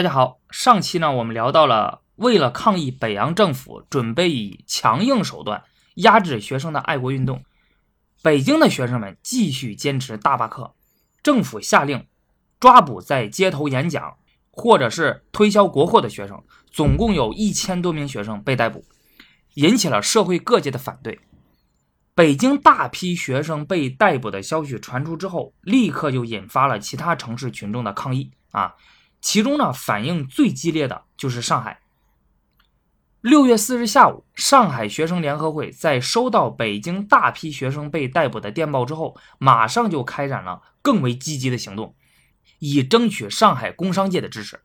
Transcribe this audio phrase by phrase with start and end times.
[0.00, 5.64] 大家好，上期呢我们聊到了为了抗议北洋政府准备以强硬手段
[5.96, 7.44] 压制学生的爱国运动，
[8.22, 10.74] 北京的学生们继续坚持大罢课，
[11.22, 12.06] 政府下令
[12.58, 14.16] 抓捕在街头演讲
[14.50, 18.82] 或者是推销国货的学生，总共有一千多名学生被逮捕，
[19.52, 21.20] 引起了社会各界的反对。
[22.14, 28.76] 北京大批学生被逮捕的消息传出之后，立刻就引发了其他城市群众的抗议啊。
[29.20, 31.80] 其中呢，反应最激烈的就是上海。
[33.20, 41.94] 六月四日下午，上海学生联合会在收到北京大批学生被逮捕的电报之后，马上就开展了更为积极的行动，
[42.60, 44.60] 以争取上海工商界的支持。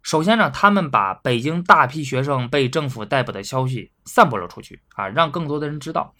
[0.00, 6.14] 首先呢，他们把北京大批学生被政府逮捕的消息散播了出去，啊，让更多的人知道。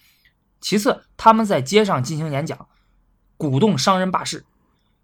[0.60, 2.68] 其次，他们在街上进行演讲，
[3.38, 4.44] 鼓动商人罢市。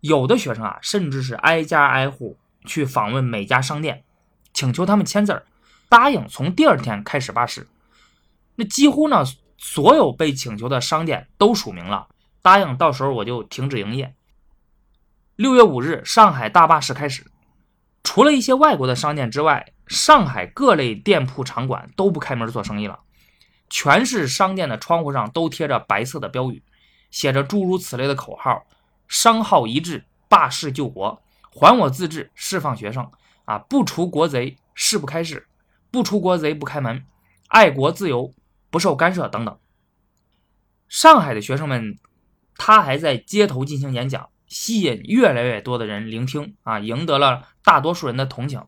[0.00, 4.04] 有的学生啊，甚至是挨家挨户去访问每家商店，
[4.52, 5.44] 请求他们签字儿，
[5.88, 7.66] 答应从第二天开始罢市。
[8.56, 9.24] 那几乎呢，
[9.56, 12.08] 所有被请求的商店都署名了，
[12.42, 14.14] 答应到时候我就停止营业。
[15.36, 17.27] 六月五日，上海大罢市开始，
[18.02, 23.00] 除了一些外国的商店之外，上海各类店铺场馆都不开门做生意了，
[23.70, 26.62] 全市商店的窗户上都贴着白色的标语，
[27.10, 28.64] 写着诸如此类的口号。
[29.09, 33.11] 商号一致，罢市救国，还我自治，释放学生
[33.47, 33.59] 啊！
[33.59, 35.47] 不除国贼，誓不开市；
[35.91, 37.05] 不除国贼，不开门。
[37.48, 38.34] 爱国自由，
[38.70, 39.59] 不受干涉等等。
[40.89, 41.98] 上海的学生们，
[42.56, 48.62] 他还在街头进行演讲，吸引越来越多的人聆听啊，赢得了大多数人的同情。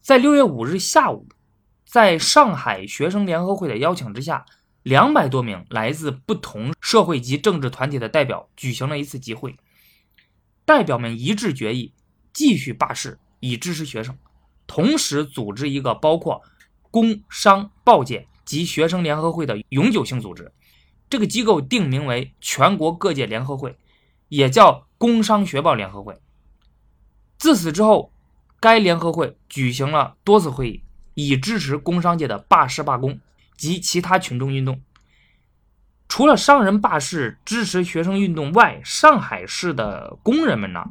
[0.00, 1.26] 在六月五日下午，
[1.84, 4.46] 在上海学生联合会的邀请之下。
[4.84, 9.56] 两百多名来自不同社会及政治团体的代表举行了一次集会，
[10.66, 11.94] 代表们一致决议
[12.34, 14.14] 继续罢市，以支持学生，
[14.66, 16.42] 同时组织一个包括
[16.90, 20.52] 工商报界及学生联合会的永久性组织。
[21.08, 23.78] 这个机构定名为全国各界联合会，
[24.28, 26.20] 也叫工商学报联合会。
[27.38, 28.12] 自此之后，
[28.60, 30.82] 该联合会举行了多次会议，
[31.14, 33.18] 以支持工商界的罢市罢工。
[33.56, 34.80] 及其他群众运动，
[36.08, 40.90] 除了商人罢市支持学生运动外，上海市的工人们呢，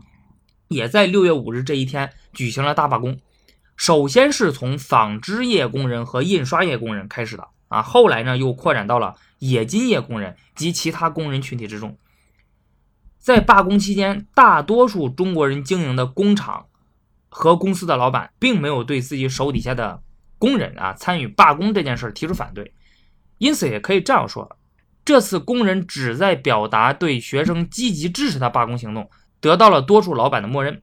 [0.70, 3.20] 也在六月五日这一天举行了大罢工。
[3.76, 11.98] 首先是从纺织业工人和印刷业工人开始的啊，后来呢又扩展到了冶金业工人及其他工人群体之中。
[13.20, 16.68] 在罢工期间，大多数中国人经营的工厂
[17.30, 20.02] 和公司的老板，并没有对自己手底下的。
[20.44, 22.74] 工人啊，参与罢工这件事提出反对，
[23.38, 24.58] 因此也可以这样说，
[25.06, 29.10] 这次工人旨在表达对学生积极支持的罢工行动，
[29.40, 30.82] 得到了多数老板的默认。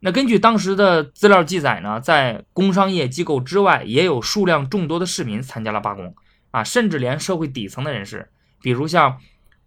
[0.00, 6.14] 那根据当时的资料记载呢，在工商业机构之外，也有数量众多的市民参加了罢工
[6.50, 8.30] 啊，甚至连社会底层的人士，
[8.62, 9.18] 比如像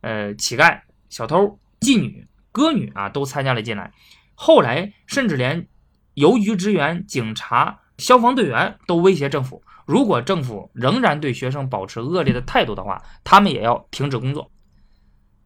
[0.02, 3.94] 呃乞丐、小偷、妓女、歌女啊，都参加了进来。
[4.34, 5.68] 后来甚至连
[6.16, 7.82] 邮局职员、警察。
[7.98, 14.52] 消防队员都威胁政府，如果政府仍然对学生保持恶劣的态度的话，他们也要停止工作。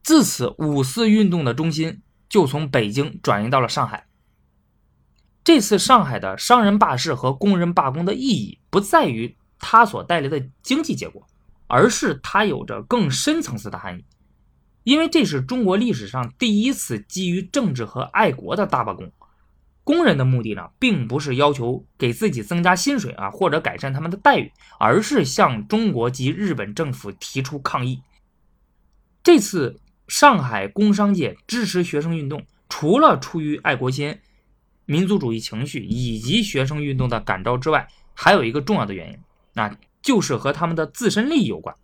[0.02, 4.08] 自此，五四运动的中心就从北京转移到了上海。
[5.44, 11.26] 这次上海的商人罢市和工人罢工的意义，不在于它所带来的经济结果，
[11.68, 14.04] 而是它有着更深层次的含义。
[14.84, 19.12] 因为这是中国历史上第一次基于政治和爱国的大罢工。
[19.90, 28.00] 工人的目的呢，并不是要求给自己增加薪水啊，或者改善他们的待遇，而是向中国及日本政府提出抗议。
[29.24, 34.16] 这次上海工商界支持学生运动，除了出于爱国心、
[34.86, 39.18] 民族主义情绪以及学生运动的感召之外，还有一个重要的原因，
[39.54, 41.76] 那就是和他们的自身利益有关。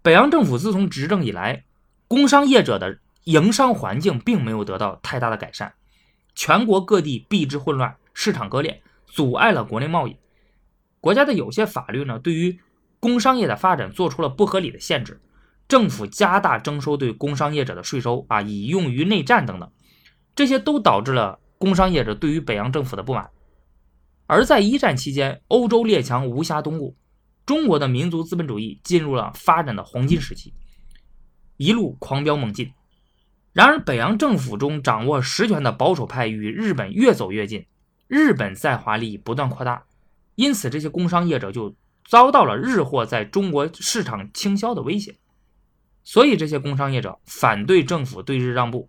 [0.00, 1.64] 北洋政府自从执政以来，
[2.06, 5.74] 工商业者的营商环境并没有得到太大的改善。
[6.38, 10.16] 全国各地币制混乱，市场割裂，阻碍了国内贸易。
[11.00, 12.60] 国家的有些法律呢，对于
[13.00, 15.20] 工商业的发展做出了不合理的限制。
[15.66, 19.68] 政府加大征收对工商业者的税收啊，以用于内战等等，
[20.36, 23.28] 这些都导致了工商业者对于北洋政府的不满。
[24.26, 26.96] 而在一战期间，欧洲列强无暇东顾，
[27.44, 30.54] 中国的民族资本主义进入了发展的黄金时期，
[31.56, 32.72] 一路狂飙猛进。
[33.52, 37.66] 然而，北洋政府中掌握实权的保守派与日本越走越近，
[38.06, 39.84] 日本在华利益不断扩大，
[40.36, 41.74] 因此这些工商业者就
[42.06, 45.16] 遭到了日货在中国市场倾销的威胁。
[46.04, 48.88] 所以，这些工商业者反对政府对日让步，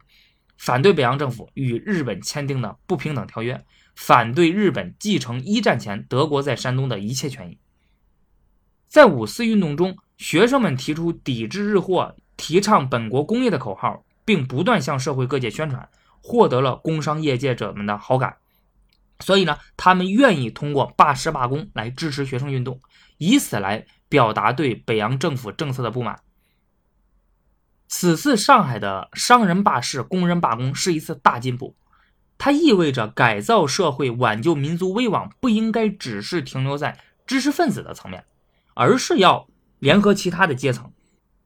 [0.58, 3.66] 反对北洋政府与日本签订的不平等条约，
[3.96, 7.58] 反对日本继承一战前德国在山东的一切权益。
[8.88, 15.90] 在五四运动中，学生们提出抵制日货、提倡本国工业的口号，并不断向社会各界宣传，
[16.22, 18.38] 获得了工商业界者们的好感。
[19.22, 22.80] 所以呢，他们愿意通过罢市罢工来支持学生运动，
[23.18, 26.20] 以此来表达对北洋政府政策的不满。
[27.88, 31.76] 此次上海的商人罢市、工人罢工是一次大进步，
[32.38, 38.24] 它意味着改造社会、挽救民族危亡不应该只是停留在知识分子的层面，
[38.76, 39.48] 而是要
[39.80, 40.94] 联合其他的阶层，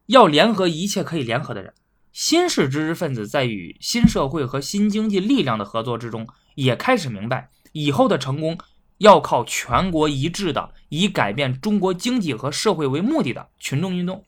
[0.08, 1.74] 要联合一切可以联合的人。
[2.14, 8.56] 新式知识分子在与新社会和新经济力量的合作之中，也开始明白以后的成功
[9.00, 14.24] 要靠全国一致的以改变中国经济和社会为目的的群众运动。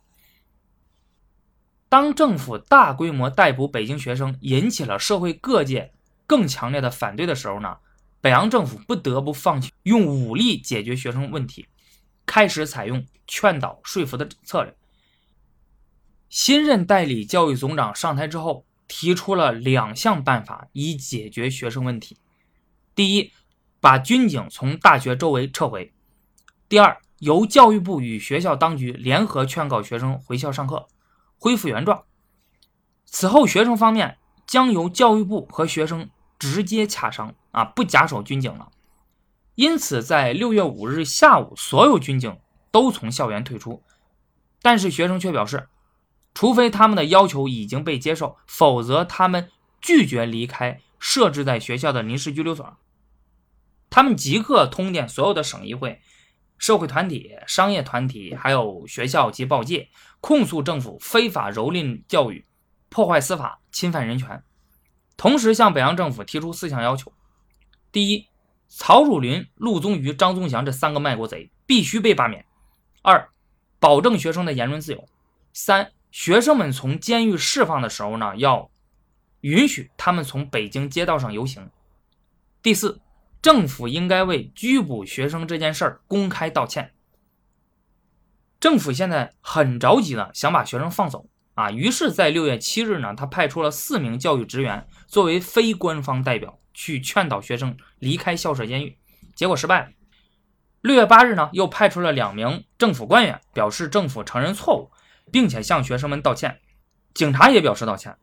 [1.87, 5.93] 当政府大规模逮捕北京学生，引起了社会各界
[6.25, 7.77] 更强烈的反对的时候呢，
[8.19, 11.67] 北洋政府不得不放弃用武力解决学生问题，
[12.25, 14.75] 开始采用劝导说服的策略。
[16.29, 22.17] 新任代理教育总长上台之后，提出了两项办法以解决学生问题：
[22.93, 23.31] 第一，
[23.79, 25.91] 把军警从大学周围撤回；
[26.67, 30.87] 第二，由教育部与学校当局联合劝告学生回校上课。
[31.37, 32.05] 恢复原状。
[33.05, 34.17] 此后，学生方面
[34.47, 38.71] 将由教育部和学生直接洽商，啊，不假手军警了。
[39.53, 42.39] 因此，在六月五日下午，所有军警
[42.71, 43.83] 都从校园退出。
[44.61, 45.67] 但是，学生却表示，
[46.35, 49.49] 除非他们的要求已经被接受，否则他们
[49.81, 52.77] 拒绝离开设置在学校的临时拘留所。
[53.89, 55.99] 他们即刻通电所有的省议会。
[56.57, 59.89] 社会团体、商业团体，还有学校及报界，
[60.21, 62.45] 控诉政府非法蹂躏教育、
[62.87, 64.41] 破坏司法、侵犯人权，
[65.17, 67.11] 同时向北洋政府提出四项要求：
[67.91, 68.29] 第一，
[68.69, 72.41] 曹汝霖、陆宗舆、张宗祥这三个卖国贼必须被罢免；
[73.01, 73.29] 二，
[73.77, 74.99] 保证学生的言论自由；
[75.51, 78.71] 三，学生们从监狱释放的时候呢，要
[79.41, 81.65] 允许他们从北京街道上游行；
[82.63, 83.01] 第四。
[83.41, 86.93] 政府应该为拘捕学生这件事儿公开道歉。
[88.61, 98.97] 政府现在很着急的想把学生放走啊，于是，在六月七日呢，他派出了四名教育职员作为非官方代表去劝导学生离开校舍监狱，
[99.35, 99.89] 结果失败了。
[100.79, 104.89] 六月八日呢，又派出了两名政府官员，表示政府承认错误，
[105.31, 106.59] 并且向学生们道歉。
[107.13, 108.17] 警察也表示道歉，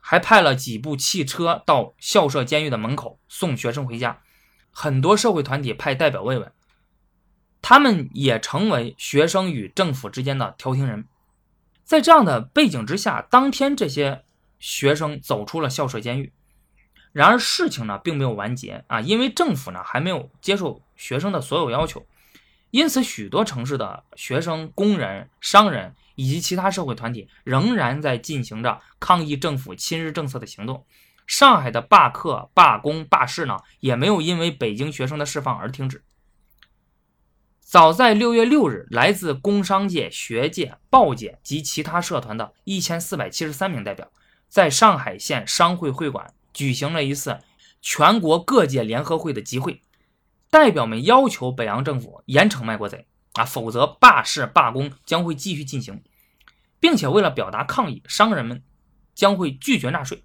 [0.00, 4.20] 还派了几部汽车到校舍监狱的门口送学生回家。
[4.70, 6.52] 很多社会团体派代表慰问，
[7.62, 11.06] 他们也成为学生与政府之间的调停人。
[11.84, 14.24] 在这样的背景之下，当天这些
[14.58, 16.32] 学生走出了校舍监狱。
[17.12, 22.04] 然而事情呢并没有完结啊，因为政府呢还没有接受学生的所有要求，
[22.72, 30.84] 因此许多城市的学生、工人、商人以及其他社会团体仍然在进行着抗议政府亲日政策的行动。
[31.26, 36.04] 上海的罢课、罢工、罢市呢，也没有因为北京学生的释放而停止。
[37.60, 44.12] 早在六月六日，来自工商界、学界、报界及其他社团的一千四百七十三名代表，
[44.48, 47.40] 在上海县商会会馆举行了一次
[47.80, 49.80] 全国各界联合会的集会。
[50.50, 56.02] 代表们要求北洋政府严惩卖国贼啊，否则罢市罢工将会继续进行，
[56.80, 58.62] 并且为了表达抗议，商人们
[59.14, 60.24] 将会拒绝纳税。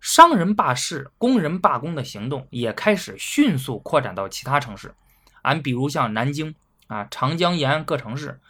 [0.00, 4.94] 商人罢市、工人罢工的行动也开始迅速扩展到其他城市，
[5.42, 6.54] 俺比如像南京
[6.86, 8.40] 啊、长江沿岸各城市，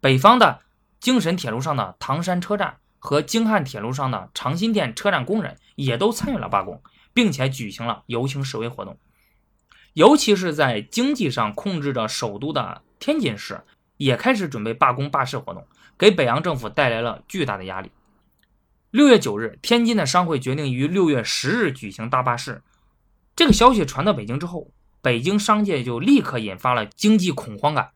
[0.00, 0.60] 北方的
[0.98, 6.82] 京沈铁路上的唐山车站和京汉铁路上的长辛店车站工人也都参与了罢工，
[7.14, 8.98] 并且举行了游行示威活动。
[9.96, 13.62] 尤其是在经济上控制着首都的天津市，
[13.96, 17.90] 也开始准备罢工罢市活动，给北洋政府带来了巨大的压力。
[18.90, 22.62] 六月九日，天津的商会决定于六月十日举行大罢市。
[23.34, 27.92] 这个消息传到北京之后，北京商界就立刻引发了经济恐慌感。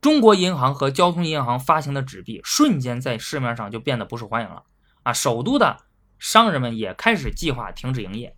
[0.00, 4.62] 中国银行和交通银行发行的纸币瞬间在市面上就变得不受欢迎了。
[5.02, 5.78] 啊，首都的
[6.20, 8.36] 商人们也开始计划停止营业。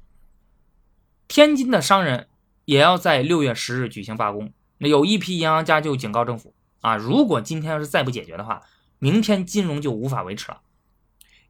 [1.28, 2.28] 天津的商人
[2.70, 4.52] 也要在六月十日举行罢工。
[4.78, 8.62] 那有一批银行家就警告政府：啊，如果今天要是再不解决的话，
[9.00, 10.60] 明天金融就无法维持了。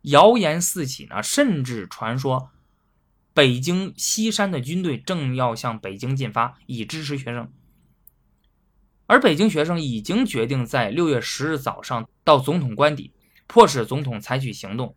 [0.01, 2.49] 谣言四起呢，甚至传说
[3.35, 7.53] 北京西山的军队正要向北京进发，以支持学生。
[9.05, 13.13] 而北京学生已经决定在六月十日早上到总统官邸，
[13.47, 14.95] 迫使总统采取行动，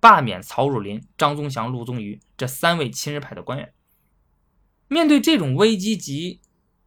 [0.00, 3.70] 罢免曹汝霖、张宗祥、陆宗舆这三位亲日派的官员。
[4.88, 6.40] 面对这种危机及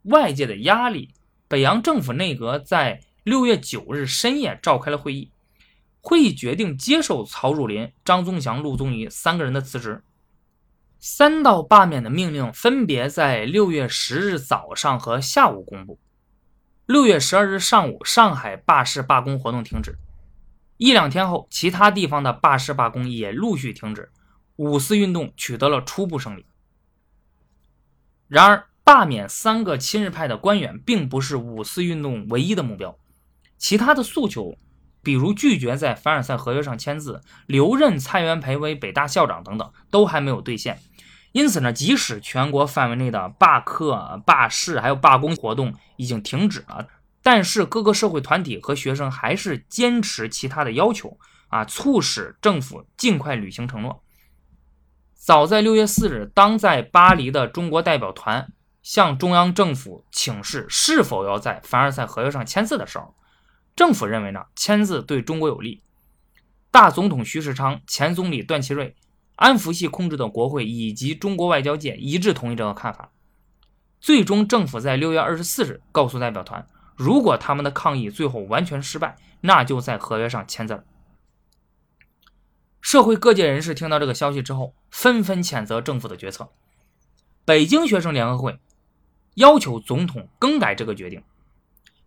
[0.04, 1.10] 外界的压力，
[1.48, 5.32] 北洋政府内阁在六月九日深夜召开了会议。
[6.02, 10.02] 会议决定接受曹汝霖、张宗祥、陆宗舆三个人的辞职。
[10.98, 16.00] 三道罢免的命令分别在六月十日早上和下午公布。
[16.86, 19.98] 六月十二日上午，上海罢市罢工活动停止。
[20.78, 24.10] 一两天后，其他地方的罢市罢工也陆续停止，
[24.56, 26.46] 五四运动取得了初步胜利。
[28.30, 32.96] 然而，罢免三个亲日派的官员并不是五四运动唯一的目标，
[33.58, 34.56] 其他的诉求。
[35.02, 40.80] 比如拒绝在凡尔赛合约上签字，留任蔡元培为北大校长等等，都还没有兑现。
[41.32, 46.86] 因此呢，即使全国范围内的罢课、罢市还有罢工活动已经停止了，
[47.24, 51.18] 但是各个社会团体和学生还是坚持其他的要求
[51.48, 54.04] 啊，促使政府尽快履行承诺。
[55.20, 63.14] 早在六月四日，当在巴黎的中国代表团向中央政府请示是否要在凡尔赛合约上签字的时候，
[63.76, 65.84] 政府认为呢，签字对中国有利。
[66.72, 68.96] 大总统徐世昌、前总理段祺瑞、
[69.36, 73.12] 安福系控制的国会以及中国外交界一致同意这个看法。
[74.00, 80.86] 最终，政府在六月二十四日告诉代表团，如果他们的抗议最后完全失败，那就在合约上签字。
[82.82, 86.50] 社会各界人士听到这个消息之后，纷纷谴责政府的决策。
[87.46, 88.60] 北京学生联合会
[89.36, 91.24] 要求总统更改这个决定。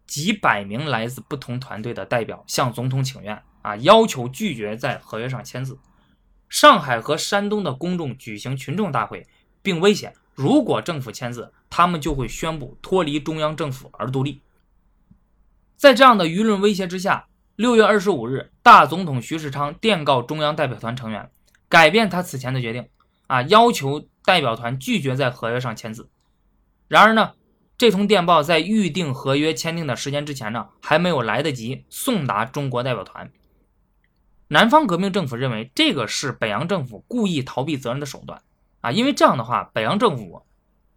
[0.07, 5.79] 几百名来自不同团队的代表向总统请愿啊，要求拒绝在合约上签字。
[6.49, 9.27] 上海和山东的公众举行群众大会，
[9.63, 14.43] 并威胁，如果政府签字，他们就会宣布脱离中央政府而独立。
[15.77, 21.31] 在这样的舆论威胁之下，六月二十五日，大总统徐世昌电告中央代表团成员，
[21.69, 22.89] 改变他此前的决定
[23.27, 26.09] 啊，要求代表团拒绝在合约上签字。
[26.89, 27.33] 然而呢？
[27.79, 33.33] 这通电报在预定合约签订的时间之前呢，还没有来得及送达中国代表团。
[34.49, 38.41] 南方革命政府认为这个是北洋政府故意逃避责任的手段
[38.83, 40.47] 啊，因为这样的话，北洋政府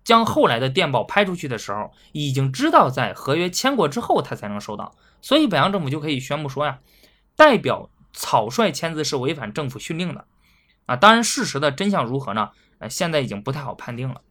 [0.05, 6.79] 将后来的电报拍出去的时候，已经知道在合约签过之后他才能收到，所以北洋政府就可以宣布说呀，
[7.35, 10.25] 代表草率签字是违反政府训令的
[10.85, 10.95] 啊。
[10.95, 12.51] 当然，事实的真相如何呢？
[12.79, 14.21] 呃，现在已经不太好判定了。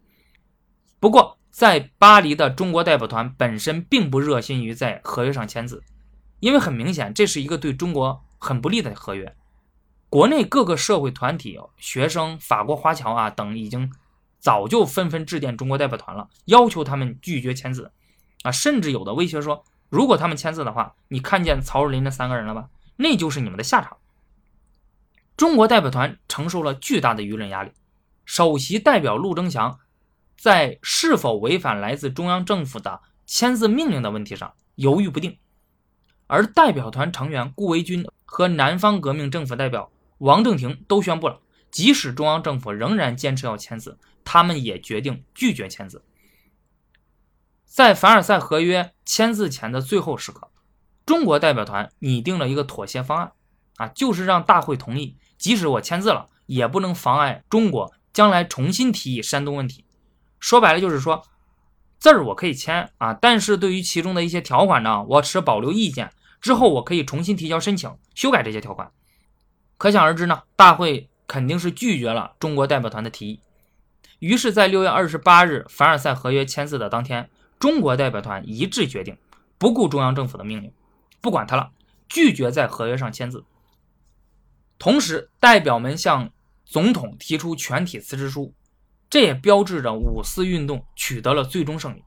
[0.98, 1.36] 不过。
[1.54, 5.84] 在巴黎的中国代表团本身并不热心于在合约上签字，
[6.40, 9.36] 因为很明显这是一个对中国很不利的合约。
[10.08, 13.88] 国内各个社会团体、学生、法国华侨啊等已经
[14.44, 17.90] 早就纷纷致电中国代表团了，要求他们拒绝签字
[18.42, 22.68] 啊，甚至有的威胁说，如果他们签字的话，你看见曹若林那三个人了吧？
[22.96, 23.96] 那就是你们的下场。
[25.34, 27.72] 中国代表团承受了巨大的舆论压力，
[28.26, 29.78] 首席代表陆征祥。
[30.36, 35.38] 在是否违反来自中央政府的签字命令的问题上犹豫不定，
[36.26, 46.02] 而代表团成员顾维钧和南方革命政府代表王正廷都宣布了，即使中央政府仍然坚持要签字，他们也决定拒绝签字。
[47.64, 50.50] 在凡尔赛合约签字前的最后时刻，
[51.04, 53.32] 中国代表团拟定了一个妥协方案，
[53.76, 59.84] 啊，就是让大会同意，即使我签字了，也不能妨碍中国将来重新提议山东问题。
[60.38, 61.24] 说白了就是说，
[61.98, 66.12] 字儿我可以签啊，但是对于其中的一些条款呢，我持保留意见。
[66.40, 68.92] 之后我可以重新提交申请，修改这些条款。
[69.78, 73.40] 可想而知呢，大会肯定是拒绝了中国代表团的提议。
[74.18, 79.16] 于是，在六月二十八日凡尔赛合约签字的当天，中国代表团一致决定
[79.58, 80.72] 不顾中央政府的命令，
[81.20, 81.72] 不管他了，
[82.08, 83.44] 拒绝在合约上签字。
[84.78, 86.30] 同时，代表们向
[86.64, 88.54] 总统提出全体辞职书。
[89.10, 92.02] 这也标志着五四运动取得了最终胜利。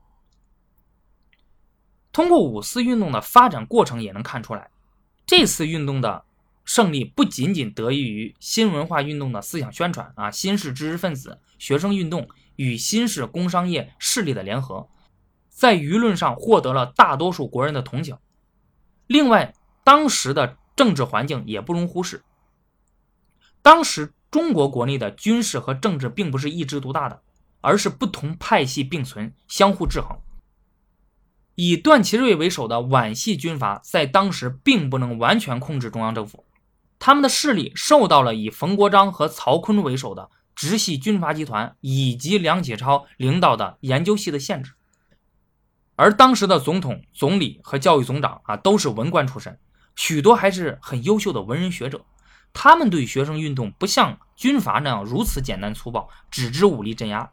[2.11, 4.69] 通过五四运动的发展过程也能看出来，
[5.25, 6.25] 这次运动的
[6.67, 14.87] 胜利不仅仅得益于新文化运动的思想宣传啊，新式知识分子、学生运动与新式工商业势力的联合，
[15.49, 18.15] 在舆论上获得了大多数国人的同情。
[19.07, 22.21] 另外，当时的政治环境也不容忽视，
[23.63, 24.13] 当时。
[24.29, 27.21] 中国国内的军事和政治并不是一枝独大的，
[27.61, 30.19] 而是不同派系并存，相互制衡。
[31.55, 36.43] 以段祺瑞为首的皖系军阀在当时并不能完全控制中央政府，
[36.99, 44.73] 他们的势力受到了以冯国璋和曹锟为首的直系军阀集团以及梁启超领导的研究系的限制。
[45.95, 49.59] 而当时的总统、总理和教育总长啊，都是文官出身，
[49.95, 52.05] 许多还是很优秀的文人学者。
[52.53, 57.31] 他们对学生运动不像军阀那样如此简单粗暴，只知武力镇压。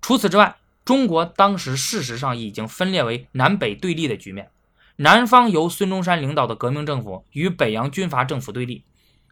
[0.00, 4.50] 除此之外，中国当时事实上已经分裂为南北对立的局面。
[5.00, 8.84] 南方由孙中山领导的革命政府与北洋军阀政府对立，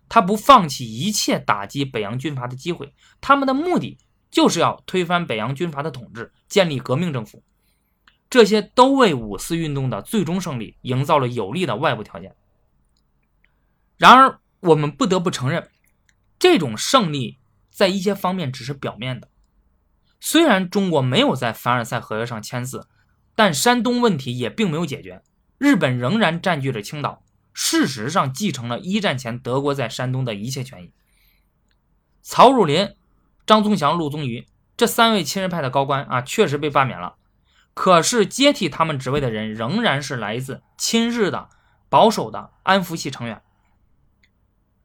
[0.09, 3.99] 他不放弃一切打击北洋军阀的机会，他们的目的
[4.31, 7.43] 就是要推翻北洋军阀的统治，建立革命政府。
[8.31, 12.37] 这些都为五四运动的最终胜利营造了有利的外部条件。
[13.97, 15.69] 然而，我们不得不承认，
[16.39, 17.39] 这种胜利
[17.73, 19.29] 在一些方面只是表面的。
[20.21, 22.87] 虽然中国没有在凡尔赛合约上签字，
[23.35, 25.23] 但山东问题也并没有解决。
[25.59, 27.23] 日本仍然占据着青岛，
[27.53, 30.93] 事实上继承了一战前德国在山东的一切权益。
[32.23, 32.95] 曹汝霖、
[33.47, 34.47] 张宗祥、陆宗舆
[34.77, 37.15] 这三位亲日派的高官啊，确实被罢免了。
[37.73, 41.49] 可是接替他们职位的人仍然是来自亲日的
[41.89, 43.43] 保守的安福系成员。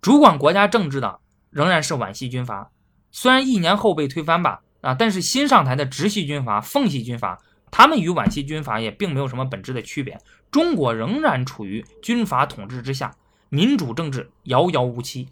[0.01, 2.71] 主管国家政治的仍然是皖系军阀，
[3.11, 7.39] 虽然一年后被推翻吧，啊，但是新上台的直系军阀奉系军阀，
[7.71, 10.19] 他们与皖系军阀也并没有什么本质的区别。
[10.51, 13.15] 中国仍然处于军阀统治之下，
[13.49, 15.29] 民主政治遥遥无期。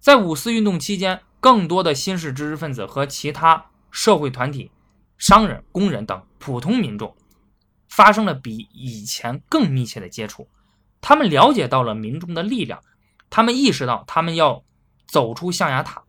[0.00, 4.72] 在五四运动期间，更多的新式知识分子和其他社会团体。
[5.18, 7.14] 商人、工人等普通民众
[7.88, 10.48] 发生了比以前更密切的接触，
[11.00, 12.82] 他们了解到了民众的力量，
[13.30, 14.64] 他们意识到他们要
[15.06, 16.02] 走出象牙塔，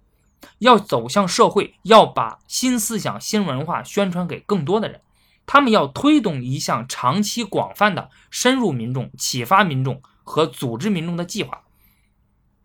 [0.59, 5.01] 要走向社会，要把新思想、新文化宣传给更多的人，
[5.45, 11.63] 他们要推动一项长期、广泛的深入民众、启发民众和组织民众的计划，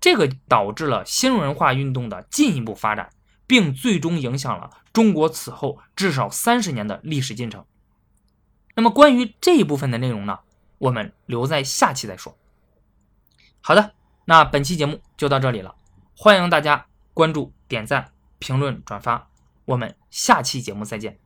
[0.01, 3.11] 这个导致了新文化运动的进一步发展。
[3.49, 7.65] 并最终影响了中国此后至少三十年的历史进程。
[8.75, 10.41] 那么关于这一部分的内容呢，
[10.77, 12.37] 我们留在下期再说。
[13.63, 13.95] 好的，
[14.27, 15.75] 那本期节目就到这里了，
[16.15, 16.85] 欢迎大家
[17.19, 19.29] 关注、点赞、评论、转发，
[19.65, 21.19] 我们下期节目再见。